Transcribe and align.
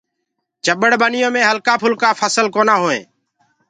چٻڙ 0.65 0.91
ڀنيو 1.01 1.29
مي 1.35 1.41
هلڪآ 1.49 1.73
گلڪآ 1.83 2.09
ڦسل 2.19 2.45
ڪونآ 2.55 2.75
هوئينٚ۔ 2.83 3.05